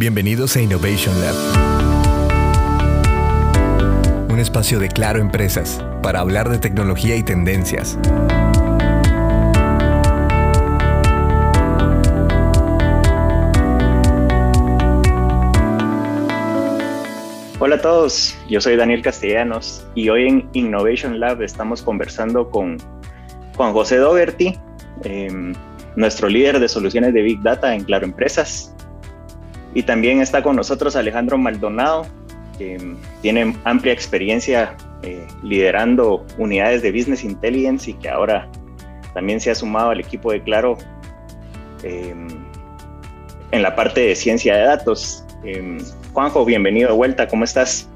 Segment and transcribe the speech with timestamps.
[0.00, 1.34] Bienvenidos a Innovation Lab.
[4.30, 7.98] Un espacio de Claro Empresas para hablar de tecnología y tendencias.
[17.58, 22.78] Hola a todos, yo soy Daniel Castellanos y hoy en Innovation Lab estamos conversando con
[23.54, 24.58] Juan José Dogerty,
[25.04, 25.52] em,
[25.94, 28.74] nuestro líder de soluciones de Big Data en Claro Empresas.
[29.74, 32.06] Y también está con nosotros Alejandro Maldonado,
[32.58, 38.48] que tiene amplia experiencia eh, liderando unidades de Business Intelligence y que ahora
[39.14, 40.76] también se ha sumado al equipo de Claro
[41.82, 42.28] em,
[43.50, 45.24] en la parte de ciencia de datos.
[45.44, 45.78] Em,
[46.12, 47.88] Juanjo, bienvenido de vuelta, ¿cómo estás?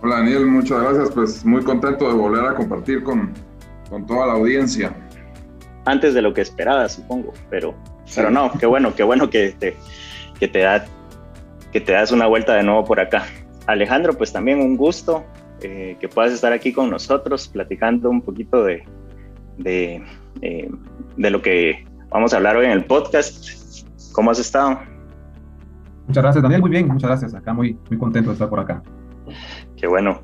[0.00, 3.32] Hola Daniel, muchas gracias, pues muy contento de volver a compartir con,
[3.90, 4.92] con toda la audiencia.
[5.84, 7.74] Antes de lo que esperaba, supongo, pero,
[8.14, 9.76] pero no, qué bueno, qué bueno que te,
[10.42, 10.84] que, te da,
[11.70, 13.26] que te das una vuelta de nuevo por acá.
[13.68, 15.24] Alejandro, pues también un gusto
[15.60, 18.82] eh, que puedas estar aquí con nosotros platicando un poquito de,
[19.58, 20.02] de,
[20.40, 20.68] eh,
[21.16, 23.86] de lo que vamos a hablar hoy en el podcast.
[24.10, 24.80] ¿Cómo has estado?
[26.08, 26.60] Muchas gracias, Daniel.
[26.60, 27.34] Muy bien, muchas gracias.
[27.34, 28.82] Acá muy, muy contento de estar por acá.
[29.76, 30.22] Qué bueno.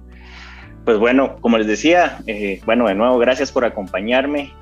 [0.85, 4.53] Pues bueno, como les decía, eh, bueno, de nuevo, gracias por acompañarme.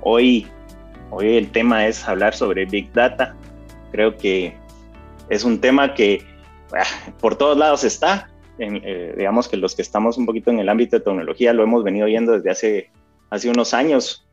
[0.00, 0.48] Hoy,
[1.10, 3.36] hoy el tema es hablar sobre Big Data.
[3.90, 4.54] Creo que
[5.28, 6.22] es un tema que
[6.72, 8.30] ah, por todos lados está.
[8.58, 11.82] Eh, digamos que los que estamos un poquito en el ámbito de tecnología lo hemos
[11.82, 12.90] venido viendo desde hace,
[13.30, 14.28] hace unos años,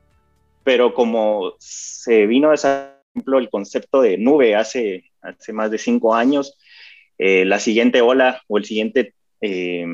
[0.66, 6.14] pero como se vino esa ejemplo, el concepto de nube hace, hace más de cinco
[6.14, 6.58] años,
[7.18, 9.88] eh, la siguiente ola o el siguiente eh,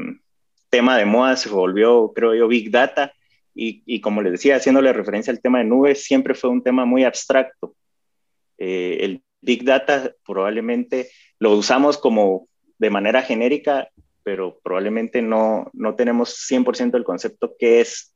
[0.69, 3.13] tema de moda se volvió, creo yo, Big Data.
[3.55, 6.85] Y, y, como les decía, haciéndole referencia al tema de nube, siempre fue un tema
[6.85, 7.75] muy abstracto.
[8.57, 13.89] Eh, el Big Data probablemente lo usamos como de manera genérica,
[14.23, 18.15] pero probablemente no, no tenemos 100% el concepto que es.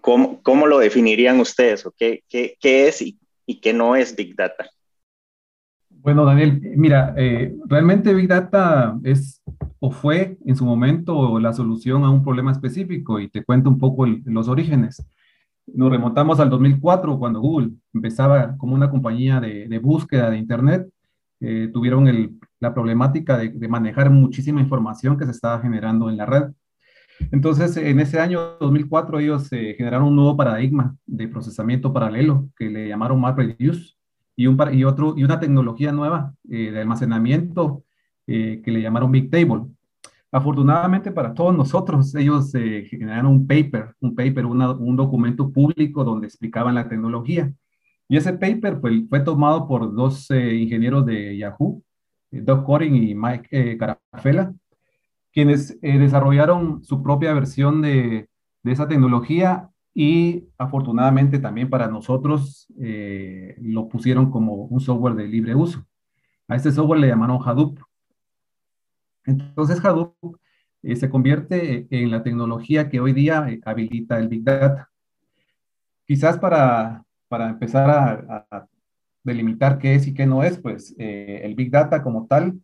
[0.00, 1.86] ¿Cómo, ¿Cómo, lo definirían ustedes?
[1.86, 4.68] ¿O qué, qué, qué es y, y, qué no es Big Data?
[5.88, 9.42] Bueno, Daniel, mira, eh, realmente Big Data es
[9.80, 13.78] o fue en su momento la solución a un problema específico y te cuento un
[13.78, 15.02] poco los orígenes.
[15.66, 20.88] Nos remontamos al 2004 cuando Google empezaba como una compañía de, búsqueda de Internet.
[21.40, 26.44] Eh, tuvieron la problemática de, manejar muchísima información que se estaba generando en la red
[27.30, 32.68] entonces, en ese año 2004, ellos eh, generaron un nuevo paradigma de procesamiento paralelo que
[32.68, 33.94] le llamaron MapReduce
[34.36, 37.84] y, un, otro, y una tecnología nueva eh, de almacenamiento
[38.26, 39.66] que le llamaron Big Table.
[40.34, 46.26] Afortunadamente para todos nosotros, ellos generaron un paper, un paper, una, un documento público donde
[46.26, 47.52] explicaban la tecnología.
[48.08, 51.84] Y ese paper fue, fue tomado por dos ingenieros de Yahoo,
[52.32, 54.52] Doug Coring y Mike Carafella,
[55.32, 58.28] quienes eh, desarrollaron su propia versión de,
[58.64, 65.28] de, esa tecnología y afortunadamente también para nosotros eh, lo pusieron como un software de
[65.28, 65.86] libre uso.
[66.48, 67.78] A este software le llamaron Hadoop.
[69.26, 70.14] Entonces Hadoop
[70.82, 74.90] eh, se convierte en la tecnología que hoy día eh, habilita el Big Data.
[76.06, 78.66] Quizás para, para empezar a,
[79.22, 82.60] delimitar qué es y qué no es, pues el Big Data como tal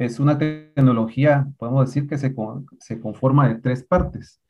[0.00, 2.34] es una tecnología, podemos decir que se,
[2.78, 4.40] se conforma de tres partes.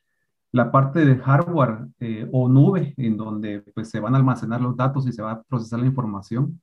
[0.52, 4.76] La parte de hardware eh, o nube, en donde pues, se van a almacenar los
[4.76, 6.60] datos y se va a procesar la información.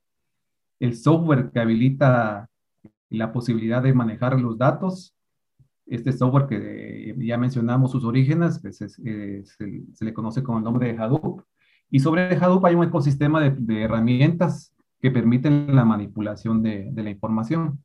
[0.80, 2.50] El software que habilita
[3.10, 5.16] la posibilidad de manejar los datos.
[5.86, 8.96] Este software que ya mencionamos sus orígenes, es, es,
[9.58, 11.42] se, le conoce con el nombre de Hadoop.
[11.90, 17.84] Y sobre Hadoop hay un ecosistema de, herramientas que permiten la manipulación de, la información.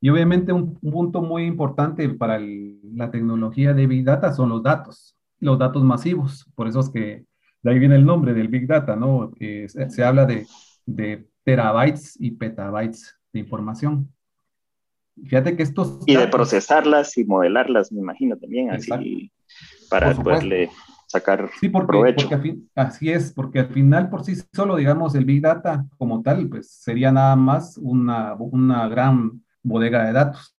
[0.00, 4.62] Y obviamente un, un punto muy importante para la tecnología de Big Data son los
[4.62, 6.46] datos, los datos masivos.
[6.54, 7.24] Por eso es que
[7.62, 9.30] de ahí viene el nombre del Big Data, ¿no?
[9.38, 10.46] Eh, se, habla de,
[11.44, 14.12] terabytes y petabytes de información.
[15.24, 16.00] Fíjate que estos...
[16.06, 19.04] Y de procesarlas y modelarlas, me imagino también, Exacto.
[19.04, 19.30] así
[19.92, 20.70] para poderle
[21.06, 22.28] sacar sí, porque, provecho.
[22.28, 26.22] Porque fin, así es, porque al final por sí solo, digamos, el Big Data como
[26.22, 30.56] tal, pues sería nada más una, una gran bodega de datos.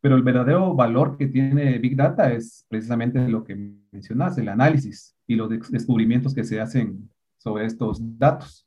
[0.00, 3.56] Pero el verdadero valor que tiene Big Data es precisamente lo que
[3.90, 8.66] mencionas, el análisis y los descubrimientos que se hacen sobre estos datos,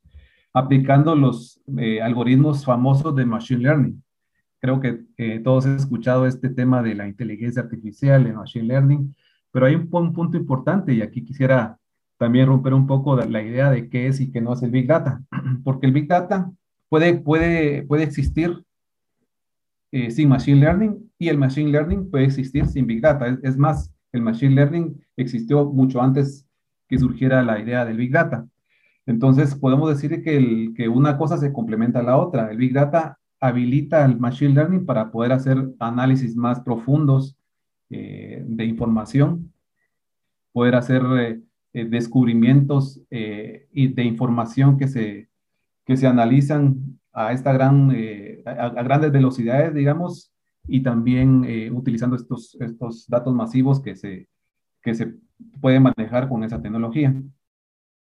[0.51, 4.03] aplicando los eh, algoritmos famosos de Machine Learning.
[4.59, 9.15] Creo que todos han escuchado este tema de la inteligencia artificial, de Machine Learning,
[9.51, 11.77] pero hay un, un punto importante y aquí quisiera
[12.17, 14.87] también romper un poco la idea de qué es y qué no es el Big
[14.87, 15.21] Data,
[15.63, 16.51] porque el Big Data
[16.89, 18.63] puede, puede, puede existir
[19.91, 23.37] eh, sin Machine Learning y el Machine Learning puede existir sin Big Data.
[23.43, 26.45] Es, más, el Machine Learning existió mucho antes
[26.87, 28.47] que surgiera la idea del Big Data.
[29.05, 32.51] Entonces, podemos decir que, el, que una cosa se complementa a la otra.
[32.51, 37.37] El Big Data habilita el Machine Learning para poder hacer análisis más profundos
[37.89, 39.53] eh, de información,
[40.51, 41.03] poder hacer
[41.73, 45.29] eh, descubrimientos y de información que se,
[45.85, 50.31] que se analizan a esta gran, eh, a, grandes velocidades, digamos,
[50.67, 54.27] y también eh, utilizando estos, estos datos masivos que se,
[54.83, 55.15] que se
[55.59, 57.15] pueden manejar con esa tecnología.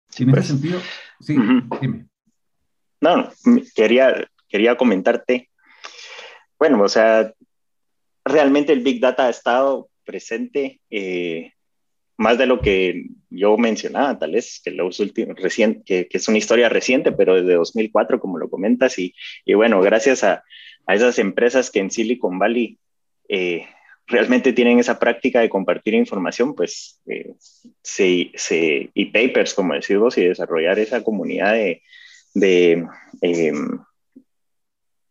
[0.10, 0.48] Sí, en ese pues.
[0.48, 0.80] sentido,
[1.22, 1.38] sí,
[1.82, 2.08] dime.
[3.00, 3.30] No,
[3.74, 4.16] quería,
[4.50, 5.50] quería comentarte,
[6.58, 7.34] bueno, o sea,
[8.26, 11.54] realmente el Big Data ha estado presente eh,
[12.18, 15.38] más de lo que yo mencionaba, tal vez, que, los últimos,
[15.86, 19.16] que, que, es una historia reciente, pero desde 2004, como lo comentas, y,
[19.46, 20.44] y bueno, gracias a,
[20.86, 22.78] a, esas empresas que en Silicon Valley
[23.30, 23.66] eh,
[24.06, 27.36] realmente tienen esa práctica de compartir información, pues, eh,
[27.82, 31.82] se, se, y papers, como decimos, y desarrollar esa comunidad de,
[32.34, 32.86] de
[33.22, 33.80] em,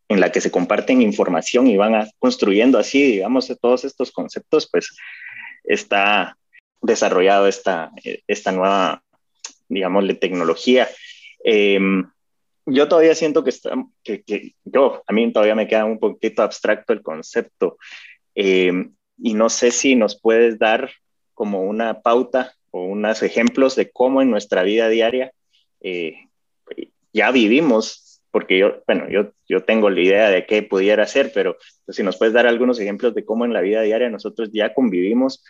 [0.09, 4.97] en la que se comparten información y van construyendo así, digamos, todos estos conceptos, pues
[5.63, 6.35] está
[6.81, 7.91] desarrollado esta,
[8.27, 9.03] esta nueva,
[9.67, 10.89] digamos, tecnología.
[11.43, 12.09] Em,
[12.65, 13.71] yo todavía siento que, está,
[14.03, 17.77] que, que, yo, a mí todavía me queda un poquito abstracto el concepto
[18.33, 20.91] em, y no sé si nos puedes dar
[21.35, 25.31] como una pauta o unos ejemplos de cómo en nuestra vida diaria
[25.81, 26.15] eh,
[27.13, 31.57] ya vivimos, porque yo, bueno, yo, yo tengo la idea de qué pudiera ser, pero
[31.85, 34.73] pues, si nos puedes dar algunos ejemplos de cómo en la vida diaria nosotros ya
[34.73, 35.43] convivimos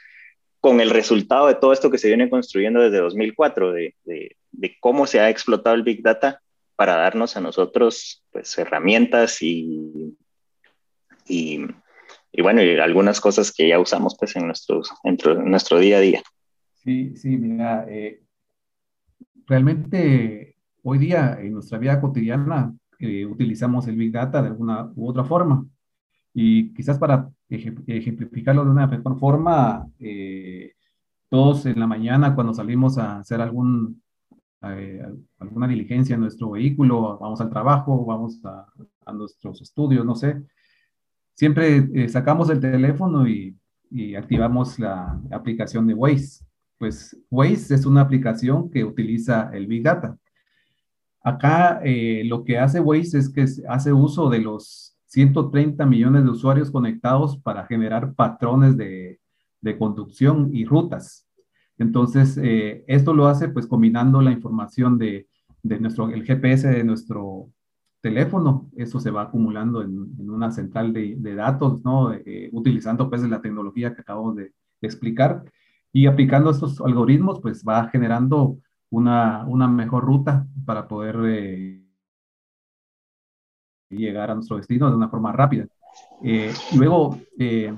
[0.61, 4.77] con el resultado de todo esto que se viene construyendo desde 2004, de, de, de,
[4.79, 6.41] cómo se ha explotado el Big Data
[6.75, 10.15] para darnos a nosotros pues, herramientas y,
[11.27, 11.65] y,
[12.31, 15.17] y bueno, y algunas cosas que ya usamos pues, en, nuestros, en
[15.49, 16.23] nuestro día a día.
[16.83, 18.21] Sí, sí, mira, eh,
[19.45, 25.07] realmente hoy día en nuestra vida cotidiana eh, utilizamos el Big Data de alguna u
[25.09, 25.65] otra forma.
[26.33, 30.73] Y quizás para ejemplificarlo de una mejor forma, eh,
[31.29, 34.01] todos en la mañana cuando salimos a hacer algún,
[34.63, 35.01] eh,
[35.39, 38.65] alguna diligencia en nuestro vehículo, vamos al trabajo, vamos a,
[39.05, 40.41] a nuestros estudios, no sé,
[41.39, 43.57] siempre eh, sacamos el teléfono y,
[43.89, 46.43] y, activamos la aplicación de Waze.
[46.77, 50.17] Pues Waze es una aplicación que utiliza el Big Data.
[51.21, 51.81] Acá
[52.25, 57.37] lo que hace Waze es que hace uso de los 130 millones de usuarios conectados
[57.37, 59.19] para generar patrones de,
[59.77, 61.27] conducción y rutas.
[61.77, 65.27] Entonces, eh, esto lo hace pues combinando la información de,
[65.63, 67.49] nuestro, el GPS de nuestro
[68.01, 69.97] teléfono, eso se va acumulando en,
[70.29, 72.13] una central de, de datos, ¿no?
[72.13, 75.43] Eh, utilizando pues la tecnología que acabamos de, explicar
[75.91, 78.59] y aplicando estos algoritmos pues va generando
[78.91, 81.81] una, una mejor ruta para poder eh,
[83.89, 85.67] llegar a nuestro destino de una forma rápida.
[86.23, 87.73] Eh, luego, eh,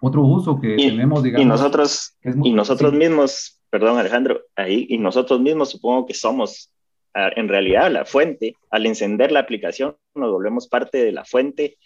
[0.00, 1.44] otro uso que tenemos, digamos...
[1.44, 6.72] Y nosotros, y nosotros mismos, perdón Alejandro, ahí, y nosotros mismos supongo que somos
[7.14, 11.78] ah, en realidad la fuente, al encender la aplicación nos volvemos parte de la fuente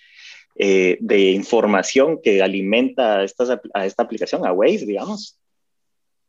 [0.57, 5.39] eh, de información que alimenta a, estas, a esta aplicación, a Waze, digamos,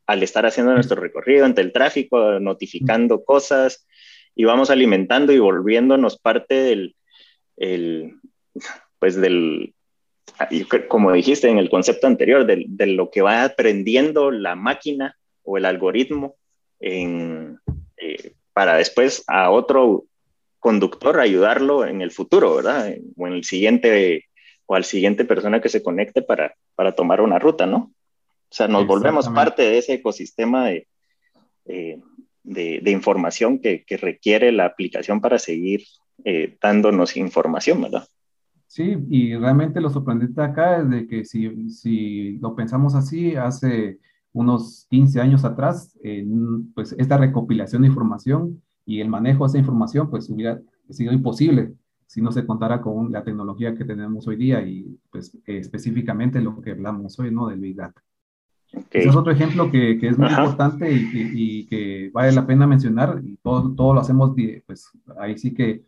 [0.08, 3.88] al estar haciendo nuestro recorrido entre el tráfico, notificando cosas,
[4.36, 6.96] y vamos alimentando y volviéndonos parte del,
[7.58, 8.16] el,
[9.00, 9.74] pues del,
[10.88, 15.58] como dijiste en el concepto anterior, de, de, lo que va aprendiendo la máquina o
[15.58, 16.36] el algoritmo
[16.80, 17.60] en,
[17.98, 20.06] eh, para después a otro
[20.60, 22.94] conductor ayudarlo en el futuro, ¿verdad?
[23.18, 24.26] O en el siguiente,
[24.66, 27.94] o al siguiente persona que se conecte para, para tomar una ruta, ¿no?
[28.50, 30.88] O sea, nos volvemos parte de ese ecosistema de,
[31.66, 32.00] eh,
[32.44, 35.84] de, información que, requiere la aplicación para seguir
[36.24, 38.08] eh, dándonos información, ¿verdad?
[38.68, 44.00] Sí, y realmente lo sorprendente acá es de que si, si lo pensamos así, hace
[44.34, 45.98] unos 15 años atrás,
[46.74, 51.74] pues esta recopilación de información y el manejo de esa información, pues hubiera sido imposible
[52.08, 56.62] si no se contara con la tecnología que tenemos hoy día y pues específicamente lo
[56.62, 57.48] que hablamos hoy, ¿no?
[57.48, 58.02] Del Big Data.
[58.92, 62.68] Ese es otro ejemplo que, que es muy importante y, y, que vale la pena
[62.68, 63.22] mencionar.
[63.24, 64.34] Y todo, todo, lo hacemos,
[64.66, 64.90] pues
[65.20, 65.84] ahí sí que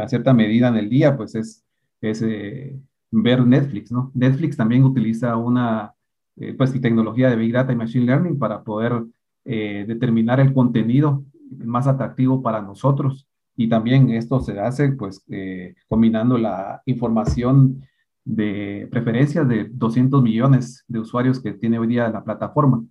[0.00, 1.64] a cierta medida en el día, pues es,
[2.00, 2.76] es eh,
[3.10, 4.10] ver Netflix, ¿no?
[4.14, 5.94] Netflix también utiliza una
[6.36, 9.04] eh, pues, tecnología de Big Data y Machine Learning para poder
[9.44, 13.26] eh, determinar el contenido más atractivo para nosotros
[13.56, 17.82] y también esto se hace pues eh, combinando la información
[18.28, 22.84] de preferencias de 200 millones de usuarios que tiene hoy día la plataforma.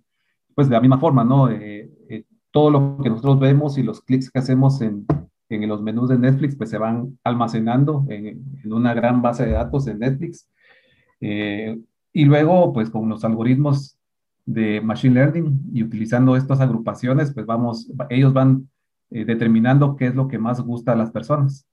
[0.54, 1.48] Pues de la misma forma, ¿no?
[1.48, 5.06] Eh, eh, todo lo que nosotros vemos y los clics que hacemos en,
[5.48, 9.86] en los menús de Netflix pues se van almacenando en, una gran base de datos
[9.86, 10.48] en Netflix.
[11.20, 13.96] y luego pues con los algoritmos
[14.48, 18.68] de Machine Learning y utilizando estas agrupaciones pues vamos, ellos van
[19.10, 21.67] eh, determinando qué es lo que más gusta a las personas.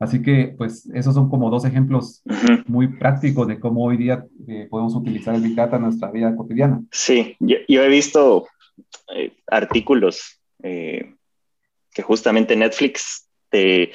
[0.00, 2.22] Así que, pues, esos son como dos ejemplos
[2.66, 6.34] muy prácticos de cómo hoy día eh, podemos utilizar el Big Data en nuestra vida
[6.34, 6.82] cotidiana.
[6.90, 8.48] Sí, yo, he visto
[9.14, 13.92] eh, artículos que justamente Netflix te,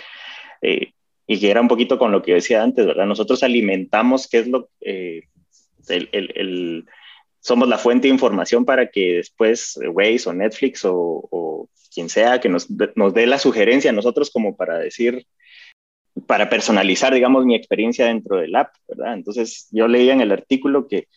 [0.62, 3.06] y que era un poquito con lo que decía antes, ¿verdad?
[3.06, 6.86] Nosotros alimentamos qué es lo el, el, el,
[7.40, 12.50] somos la fuente de información para que después Waze o Netflix o quien sea, que
[12.50, 15.26] nos, nos dé la sugerencia a nosotros como para decir,
[16.28, 19.14] para personalizar, digamos, mi experiencia dentro del app, ¿verdad?
[19.14, 21.08] Entonces, yo leía en el artículo que,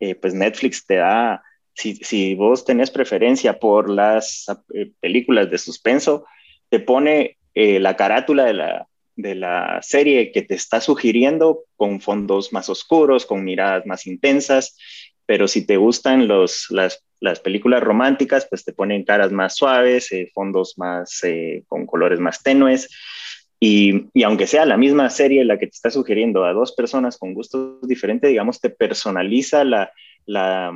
[0.00, 1.42] eh, pues, Netflix te da,
[1.74, 6.26] si, si, vos tenés preferencia por las eh, películas de suspenso,
[6.68, 12.00] te pone eh, la carátula de la, de la serie que te está sugiriendo con
[12.00, 14.76] fondos más oscuros, con miradas más intensas,
[15.24, 20.10] pero si te gustan los, las las películas románticas pues te ponen caras más suaves,
[20.34, 21.20] fondos más
[21.68, 22.88] con colores más tenues.
[23.64, 27.16] Y, y, aunque sea la misma serie la que te está sugiriendo a dos personas
[27.16, 29.92] con gustos diferentes, digamos, te personaliza la,
[30.26, 30.72] la,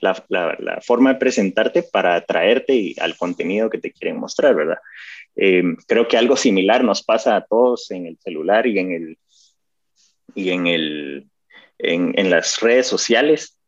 [0.00, 4.78] la, la forma de presentarte para atraerte al contenido que te quieren mostrar, ¿verdad?
[5.36, 9.18] Eh, creo que algo similar nos pasa a todos en el celular y en, el,
[10.34, 11.26] y en, el,
[11.78, 13.58] en, en las redes sociales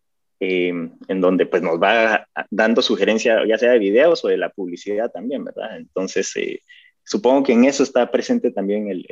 [0.40, 0.68] eh,
[1.08, 5.10] en donde pues nos va dando sugerencia ya sea de videos o de la publicidad
[5.10, 5.76] también, ¿verdad?
[5.76, 6.62] Entonces, eh,
[7.10, 9.04] supongo que en eso está presente también el,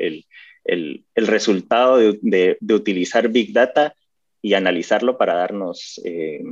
[0.64, 3.92] el, el, resultado de, de, utilizar Big Data
[4.40, 6.44] y analizarlo para darnos eh,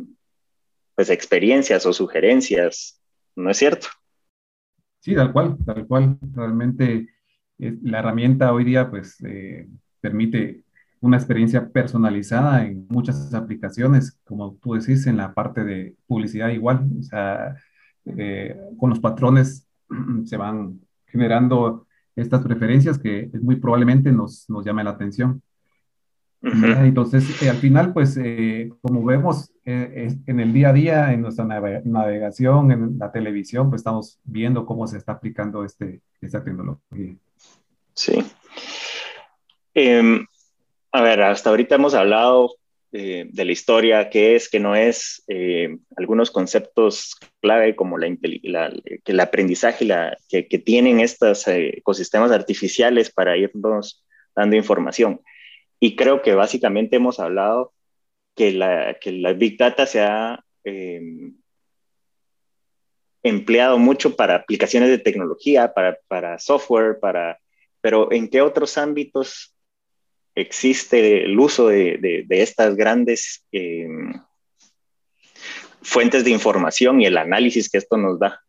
[0.96, 3.00] pues experiencias o sugerencias,
[3.36, 3.86] ¿no es cierto?
[5.00, 6.18] Sí, tal cual, tal cual.
[6.34, 7.10] Realmente
[7.58, 9.18] la herramienta hoy día pues
[10.00, 10.64] permite
[11.00, 16.88] una experiencia personalizada en muchas aplicaciones, como tú decís, en la parte de publicidad igual,
[16.98, 17.54] o sea,
[18.04, 19.68] eh, con los patrones
[20.24, 20.80] se van
[21.16, 25.42] generando estas preferencias que muy probablemente nos, nos llame la atención.
[26.42, 31.44] Entonces, eh, al final, pues, eh, como vemos en el día a día, en nuestra
[31.44, 37.16] navegación, en la televisión, pues estamos viendo cómo se está aplicando este, esta tecnología.
[37.94, 38.24] Sí.
[39.74, 40.24] Em,
[40.92, 42.50] a ver, hasta ahorita hemos hablado
[42.98, 48.08] eh, de la historia, qué es, qué no es, eh, algunos conceptos clave como la,
[48.16, 49.86] que el aprendizaje
[50.30, 54.02] que, tienen estos eh, ecosistemas artificiales para irnos
[54.34, 55.20] dando información.
[55.78, 57.74] Y creo que básicamente hemos hablado
[58.34, 60.42] que la, que la Big Data se ha
[63.22, 67.40] empleado mucho para aplicaciones de tecnología, para, para software, para,
[67.82, 69.54] pero ¿en qué otros ámbitos
[70.36, 73.88] existe el uso de, estas grandes eh,
[75.82, 78.40] fuentes de información y el análisis que esto nos da.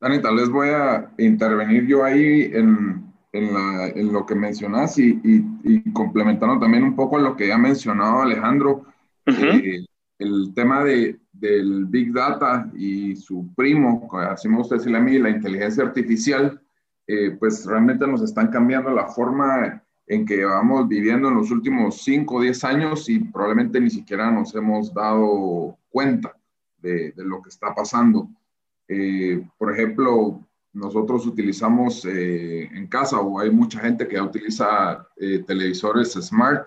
[0.00, 3.08] Dani, tal vez voy a intervenir yo ahí en,
[4.12, 8.86] lo que mencionas y, complementando también un poco lo que ya mencionado Alejandro,
[9.26, 9.84] eh,
[10.18, 15.18] el tema de, del Big Data y su primo, así me gusta decirle a mí,
[15.18, 16.60] la inteligencia artificial,
[17.06, 19.80] eh, pues realmente nos están cambiando la forma
[20.10, 24.28] en que vamos viviendo en los últimos 5 o 10 años y probablemente ni siquiera
[24.28, 26.36] nos hemos dado cuenta
[26.78, 28.28] de, lo que está pasando.
[28.88, 30.40] Eh, por ejemplo,
[30.72, 36.66] nosotros utilizamos eh, en casa o hay mucha gente que utiliza eh, televisores smart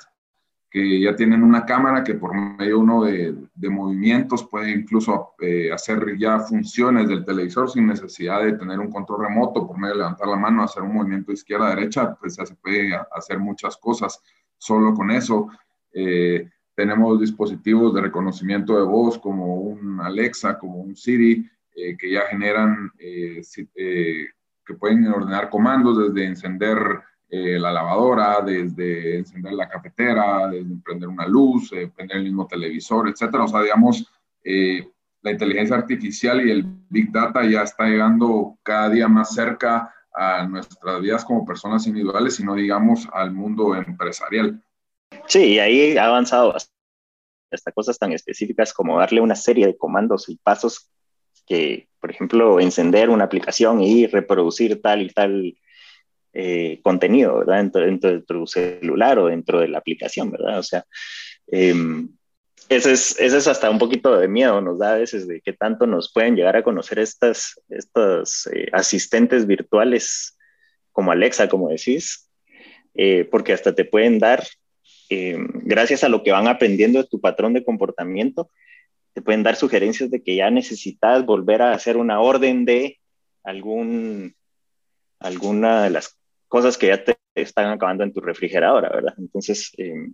[0.74, 5.72] que ya tienen una cámara que por medio uno de, de movimientos puede incluso eh,
[5.72, 10.00] hacer ya funciones del televisor sin necesidad de tener un control remoto, por medio de
[10.00, 14.20] levantar la mano, hacer un movimiento izquierda-derecha, pues ya se puede hacer muchas cosas
[14.58, 15.48] solo con eso.
[15.94, 22.12] Eh, tenemos dispositivos de reconocimiento de voz como un Alexa, como un Siri, eh, que
[22.14, 26.78] ya generan, que pueden ordenar comandos desde encender
[27.30, 32.46] eh, la lavadora, desde encender la cafetera, desde prender una luz, eh, prender el mismo
[32.46, 33.46] televisor, etcétera.
[33.46, 34.06] O sea, digamos,
[34.44, 34.88] eh,
[35.22, 40.46] la inteligencia artificial y el Big Data ya está llegando cada día más cerca a
[40.46, 44.62] nuestras vidas como personas individuales y no digamos al mundo empresarial.
[45.28, 50.30] Sí, y ahí ha avanzado hasta cosas tan específicas como darle una serie de comandos
[50.30, 50.92] y pasos
[51.46, 55.56] que, por ejemplo, encender una aplicación y reproducir tal y tal
[56.34, 57.70] eh, contenido, ¿verdad?
[57.74, 60.60] Dentro, de tu celular o dentro de la aplicación, ¿verdad?
[60.60, 60.86] O sea,
[61.48, 62.10] em,
[62.70, 65.54] ese, es, ese es hasta un poquito de miedo, nos da a veces de qué
[65.54, 70.38] tanto nos pueden llegar a conocer estas, estas eh, asistentes virtuales
[70.92, 72.30] como Alexa, como decís,
[72.96, 74.44] eh, porque hasta te pueden dar,
[75.10, 78.50] em, gracias a lo que van aprendiendo de tu patrón de comportamiento,
[79.14, 83.00] te pueden dar sugerencias de que ya necesitas volver a hacer una orden de
[83.44, 84.36] algún,
[85.20, 86.18] alguna de las
[86.54, 89.16] cosas que ya te están acabando en tu refrigeradora, ¿verdad?
[89.18, 90.12] Entonces, eh,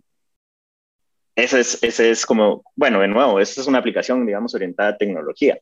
[1.36, 4.98] ese, es, ese es como, bueno, de nuevo, esta es una aplicación, digamos, orientada a
[4.98, 5.60] tecnología.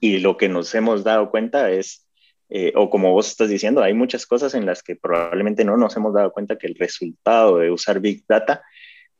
[0.00, 2.08] Y lo que nos hemos dado cuenta es,
[2.48, 5.94] eh, o como vos estás diciendo, hay muchas cosas en las que probablemente no nos
[5.94, 8.62] hemos dado cuenta que el resultado de usar Big Data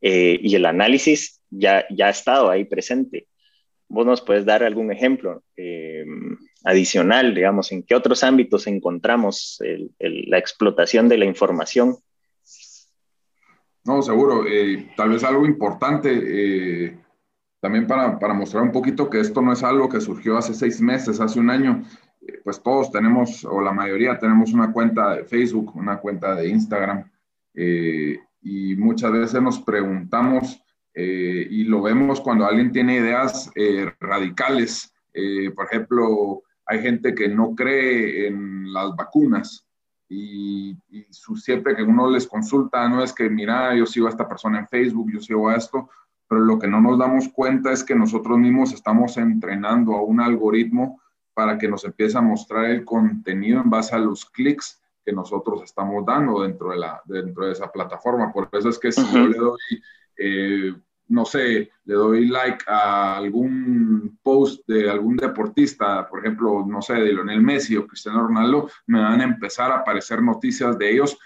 [0.01, 3.27] eh, y el análisis ya, ya ha estado ahí presente.
[3.89, 6.07] Vos nos puedes dar algún ejemplo eh,
[6.67, 9.59] adicional, digamos, en qué otros ámbitos encontramos
[9.99, 11.97] la explotación de la información.
[13.85, 14.45] No, seguro.
[14.47, 16.99] Eh, tal vez algo importante
[17.61, 20.81] también para, para, mostrar un poquito que esto no es algo que surgió hace seis
[20.81, 21.85] meses, hace un año.
[22.43, 27.11] pues todos tenemos, o la mayoría tenemos una cuenta de Facebook, una cuenta de Instagram
[28.49, 30.63] y muchas veces nos preguntamos
[30.95, 34.95] eh, y lo vemos cuando alguien tiene ideas eh, radicales.
[35.13, 39.67] Eh, por ejemplo, hay gente que no cree en las vacunas
[40.09, 40.77] y,
[41.11, 44.59] su, siempre que uno les consulta, no es que, mira, yo sigo a esta persona
[44.59, 45.89] en Facebook, yo sigo a esto,
[46.29, 50.21] pero lo que no nos damos cuenta es que nosotros mismos estamos entrenando a un
[50.21, 51.01] algoritmo
[51.35, 55.63] para que nos empiece a mostrar el contenido en base a los clics que nosotros
[55.63, 58.33] estamos dando dentro de, la, dentro de esa plataforma.
[58.33, 59.59] Por eso es que si yo le doy,
[60.19, 60.75] eh,
[61.09, 66.95] no sé, le doy like a algún post de algún deportista, por ejemplo, no sé,
[66.95, 71.19] de Lionel Messi o Cristiano Ronaldo, me van a empezar a aparecer noticias de ellos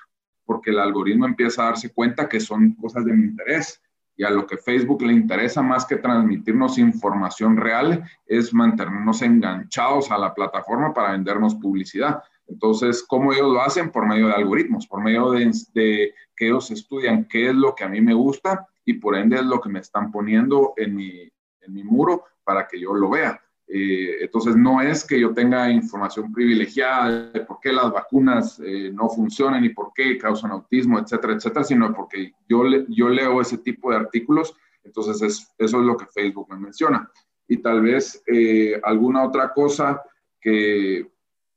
[0.45, 3.81] porque el algoritmo empieza a darse cuenta que son cosas de mi interés
[4.21, 10.11] y a lo que Facebook le interesa más que transmitirnos información real es mantenernos enganchados
[10.11, 12.23] a la plataforma para vendernos publicidad.
[12.47, 13.91] Entonces, ¿cómo ellos lo hacen?
[13.91, 17.89] Por medio de algoritmos, por medio de, que ellos estudian qué es lo que a
[17.89, 21.73] mí me gusta y por ende es lo que me están poniendo en mi, en
[21.73, 23.41] mi muro para que yo lo vea.
[23.67, 28.91] Eh, entonces, no es que yo tenga información privilegiada de por qué las vacunas eh,
[28.93, 33.59] no funcionan y por qué causan autismo, etcétera, etcétera, sino porque yo, yo leo ese
[33.59, 37.09] tipo de artículos, entonces eso es lo que Facebook me menciona.
[37.47, 40.03] Y tal vez eh, alguna otra cosa
[40.41, 41.09] que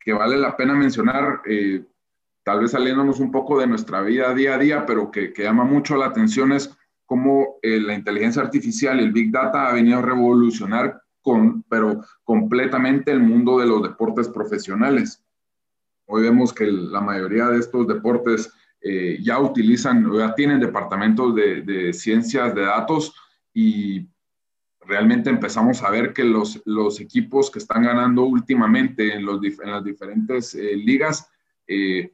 [0.03, 1.85] que vale la pena mencionar, eh,
[2.43, 5.95] tal vez saliéndonos un poco de nuestra vida día a día, pero que, llama mucho
[5.95, 10.01] la atención es cómo eh, la inteligencia artificial y el Big Data ha venido a
[10.01, 15.23] revolucionar, con, pero completamente el mundo de los deportes profesionales.
[16.05, 21.61] Hoy vemos que la mayoría de estos deportes eh, ya utilizan, ya tienen departamentos de,
[21.61, 23.15] de ciencias de datos
[23.53, 24.07] y
[24.85, 29.71] realmente empezamos a ver que los, los equipos que están ganando últimamente en, los, en
[29.71, 31.29] las diferentes eh, ligas,
[31.67, 32.13] eh,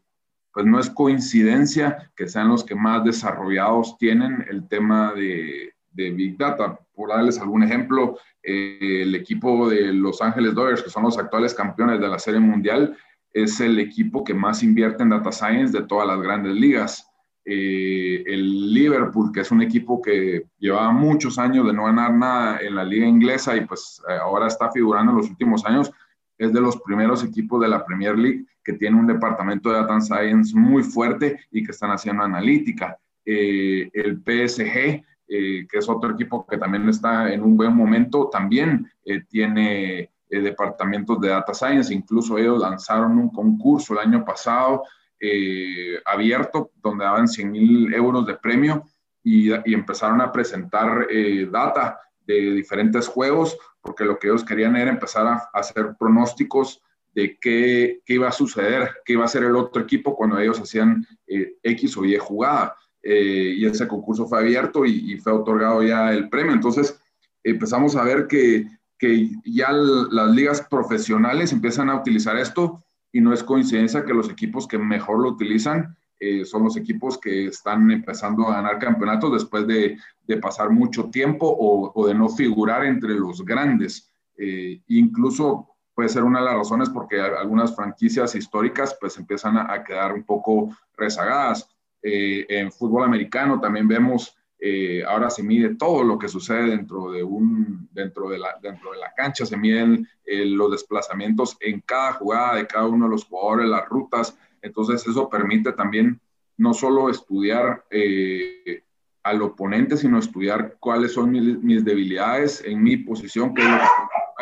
[0.53, 6.37] pues no es coincidencia que sean los que más desarrollados tienen el tema de, Big
[6.37, 6.79] Data.
[6.93, 11.53] Por darles algún ejemplo, eh, el equipo de Los Ángeles Dodgers, que son los actuales
[11.53, 12.95] campeones de la Serie Mundial,
[13.31, 17.05] es el equipo que más invierte en Data Science de todas las grandes ligas.
[17.43, 22.59] Eh, el Liverpool, que es un equipo que llevaba muchos años de no ganar nada
[22.59, 25.91] en la liga inglesa y pues eh, ahora está figurando en los últimos años,
[26.37, 29.99] es de los primeros equipos de la Premier League que tiene un departamento de Data
[30.01, 32.97] Science muy fuerte y que están haciendo analítica.
[33.25, 38.91] Eh, el PSG, que es otro equipo que también está en un buen momento, también
[39.29, 44.83] tiene departamentos de Data Science, incluso ellos lanzaron un concurso el año pasado
[45.21, 48.85] eh, abierto donde daban 100 mil euros de premio
[49.21, 54.89] y, empezaron a presentar eh, data de diferentes juegos porque lo que ellos querían era
[54.89, 56.81] empezar a, hacer pronósticos
[57.13, 60.59] de qué, qué, iba a suceder, qué iba a hacer el otro equipo cuando ellos
[60.59, 62.75] hacían eh, X o Y jugada.
[63.03, 66.53] y ese concurso fue abierto y, y, fue otorgado ya el premio.
[66.53, 66.99] Entonces
[67.43, 68.67] empezamos a ver que,
[68.97, 74.29] que ya las ligas profesionales empiezan a utilizar esto y no es coincidencia que los
[74.29, 79.31] equipos que mejor lo utilizan eh, son los equipos que están empezando a ganar campeonatos
[79.31, 84.11] después de, de pasar mucho tiempo o, o, de no figurar entre los grandes.
[84.37, 85.69] Eh, incluso
[85.99, 90.23] puede ser una de las razones porque algunas franquicias históricas pues empiezan a, quedar un
[90.23, 91.69] poco rezagadas.
[92.01, 97.11] Eh, en fútbol americano también vemos eh, ahora se mide todo lo que sucede dentro
[97.11, 101.81] de, un, dentro de, la, dentro de la cancha, se miden eh, los desplazamientos en
[101.81, 106.21] cada jugada de cada uno de los jugadores, las rutas, Entonces eso permite también
[106.55, 108.83] no solo estudiar eh,
[109.23, 111.29] al oponente, sino estudiar cuáles son
[111.61, 113.77] mis, debilidades en mi posición, qué es lo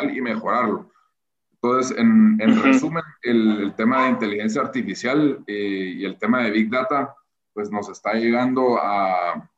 [0.06, 0.88] que y mejorarlo.
[1.60, 7.14] Entonces, en, resumen, el, tema de inteligencia artificial eh, y el tema de Big Data,
[7.52, 9.50] pues nos está llegando a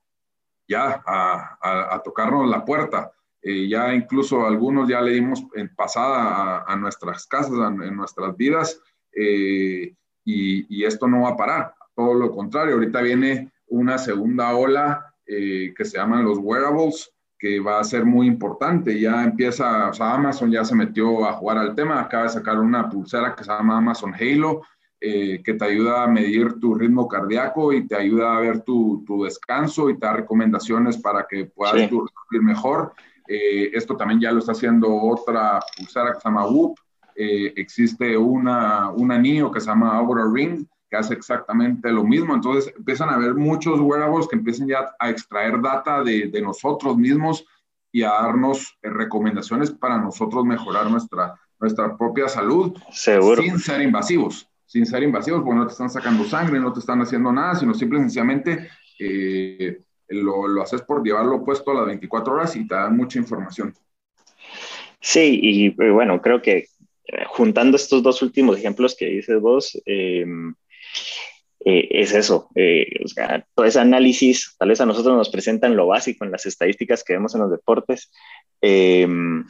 [0.66, 3.12] ya a, tocarnos la puerta.
[3.42, 8.80] Eh, ya incluso algunos ya le dimos en pasada a, nuestras casas, en nuestras vidas,
[9.12, 11.74] y, y, esto no va a parar.
[11.94, 17.58] Todo lo contrario, ahorita viene una segunda ola eh, que se llaman los wearables, que
[17.58, 19.00] va a ser muy importante.
[19.00, 22.58] Ya empieza, o sea, Amazon ya se metió a jugar al tema, acaba de sacar
[22.58, 24.60] una pulsera que se llama Amazon Halo,
[25.00, 29.02] eh, que te ayuda a medir tu ritmo cardíaco y te ayuda a ver tu,
[29.06, 32.92] tu descanso y te da recomendaciones para que puedas dormir mejor.
[33.26, 36.78] Eh, esto también ya lo está haciendo otra pulsera que se llama Whoop.
[37.16, 42.34] existe una, un anillo que se llama Aura Ring, que hace exactamente lo mismo.
[42.34, 46.96] Entonces empiezan a haber muchos wearables que empiecen ya a extraer data de, de nosotros
[46.96, 47.46] mismos
[47.92, 53.42] y a darnos eh, recomendaciones para nosotros mejorar nuestra, nuestra propia salud Seguro.
[53.42, 54.48] sin ser invasivos.
[54.66, 57.74] Sin ser invasivos, porque no te están sacando sangre, no te están haciendo nada, sino
[57.74, 58.68] simple y sencillamente
[59.00, 63.18] eh, lo, lo haces por llevarlo puesto a las 24 horas y te dan mucha
[63.18, 63.74] información.
[65.00, 66.68] Sí, y bueno, creo que
[67.12, 70.24] eh, juntando estos dos últimos ejemplos que dices vos, eh,
[71.62, 72.86] eh, es eso, eh,
[73.54, 77.12] todo ese análisis, tal vez a nosotros nos presentan lo básico en las estadísticas que
[77.12, 78.10] vemos en los deportes,
[78.62, 79.44] em,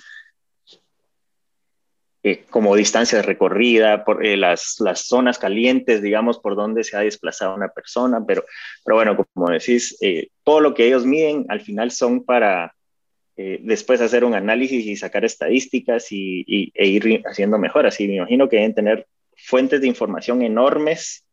[2.25, 7.55] eh, como distancia recorrida, por las, las, zonas calientes, digamos, por donde se ha desplazado
[7.55, 8.45] una persona, pero,
[8.85, 9.97] pero bueno, como decís,
[10.43, 12.75] todo lo que ellos miden al final son para
[13.37, 17.99] después hacer un análisis y sacar estadísticas y, y, e ir haciendo mejoras.
[17.99, 21.25] Y me imagino que deben tener fuentes de información enormes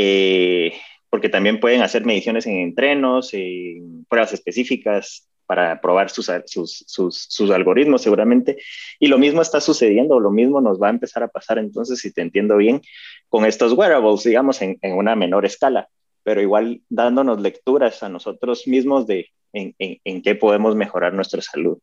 [0.00, 0.74] eh,
[1.10, 7.50] porque también pueden hacer mediciones en entrenos, en pruebas específicas para probar sus, sus, sus,
[7.50, 8.58] algoritmos seguramente.
[9.00, 12.12] Y lo mismo está sucediendo, lo mismo nos va a empezar a pasar entonces, si
[12.12, 12.80] te entiendo bien,
[13.28, 15.88] con estos wearables, digamos, en, en una menor escala,
[16.22, 21.78] pero igual dándonos lecturas a nosotros mismos de en, en, qué podemos mejorar nuestra salud.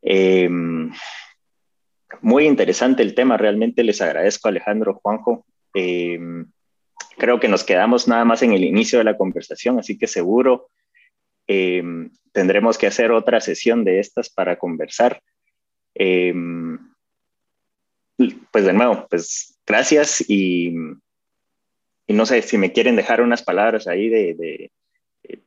[0.00, 0.48] Eh,
[2.22, 5.44] muy interesante el tema, realmente les agradezco Alejandro, Juanjo.
[5.74, 6.18] Eh,
[7.18, 10.68] Creo que nos quedamos nada más en el inicio de la conversación, así que seguro
[11.46, 11.82] eh,
[12.32, 15.22] tendremos que hacer otra sesión de estas para conversar.
[15.94, 16.34] Eh,
[18.50, 20.74] pues de nuevo, pues gracias y,
[22.06, 24.70] y, no sé si me quieren dejar unas palabras ahí de, de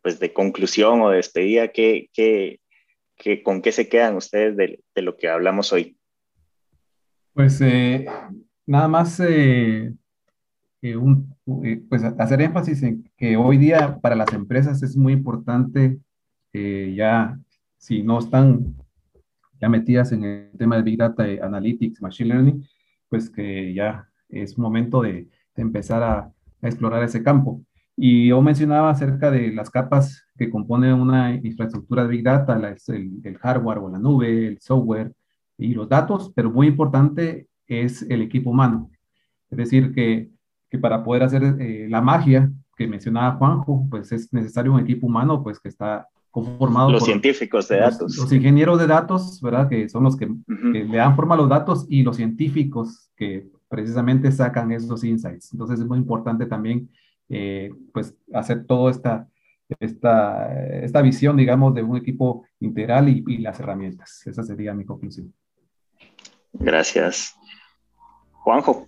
[0.02, 2.60] pues de conclusión o de despedida, ¿qué, qué,
[3.16, 5.98] qué, con qué se quedan ustedes de, de, lo que hablamos hoy?
[7.34, 8.06] Pues eh,
[8.66, 9.20] nada más
[10.82, 16.00] un, eh, pues hacer énfasis en que hoy día para las empresas es muy importante
[16.54, 17.40] eh, ya,
[17.78, 18.76] si no están
[19.62, 22.66] ya metidas en el tema de Big Data, Analytics, Machine Learning,
[23.10, 27.62] pues que ya es momento de, empezar a, explorar ese campo.
[27.96, 32.56] Y yo mencionaba acerca de las capas que componen una infraestructura de Big Data,
[32.88, 35.14] el, el, hardware o la nube, el software
[35.58, 38.90] y los datos, pero muy importante es el equipo humano.
[39.50, 40.30] Es decir, que
[40.70, 45.08] que para poder hacer eh, la magia que mencionaba Juanjo, pues es necesario un equipo
[45.08, 48.18] humano, pues que está conformado los científicos de datos.
[48.18, 49.68] Los ingenieros de datos, ¿verdad?
[49.68, 54.32] Que son los que, le dan forma a los datos y los científicos que precisamente
[54.32, 55.52] sacan esos insights.
[55.52, 56.90] Entonces es muy importante también,
[57.30, 59.28] eh, pues, hacer toda esta,
[59.80, 60.54] esta,
[60.84, 64.26] esta visión, digamos, de un equipo integral y, y las herramientas.
[64.26, 65.34] Esa sería mi conclusión.
[66.54, 67.36] Gracias.
[68.32, 68.88] Juanjo.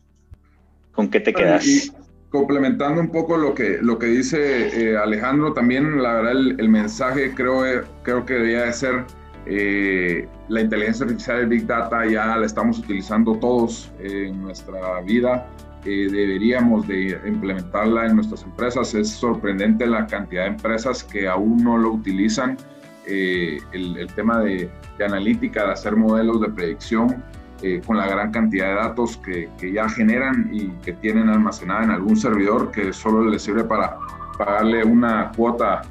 [0.92, 1.92] ¿Con qué te quedas?
[2.32, 7.34] complementando un poco lo que, lo que dice eh, Alejandro, también la verdad el, mensaje
[7.36, 9.04] creo, eh, creo que debería de ser
[9.46, 15.46] eh, la inteligencia artificial y Big Data ya la estamos utilizando todos en nuestra vida.
[15.84, 18.94] deberíamos de implementarla en nuestras empresas.
[18.94, 22.58] Es sorprendente la cantidad de empresas que aún no lo utilizan.
[23.08, 27.22] El, el, tema de, de analítica, de hacer modelos de predicción,
[27.62, 31.92] eh, con la gran cantidad de datos que, ya generan y que tienen almacenada en
[31.92, 33.98] algún servidor que solo les sirve para
[34.38, 35.82] pagarle una cuota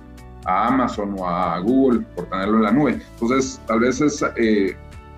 [0.47, 3.01] a Amazon o a Google por tenerlo en la nube.
[3.13, 4.77] Entonces, tal vez es, eh,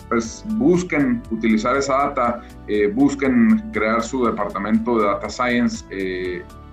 [0.09, 5.85] pues busquen utilizar esa data, eh, busquen crear su departamento de data science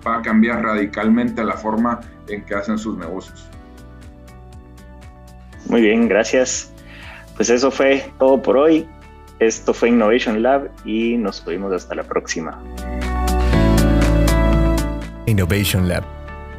[0.02, 3.48] para cambiar radicalmente la forma en que hacen sus negocios.
[5.68, 6.72] Muy bien, gracias.
[7.36, 8.86] Pues eso fue todo por hoy.
[9.40, 12.62] Esto fue Innovation Lab y nos vemos hasta la próxima.
[15.24, 16.04] Innovation Lab,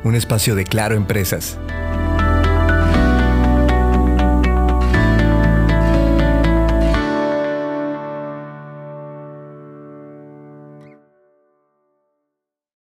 [0.04, 1.60] un espacio de Claro Empresas.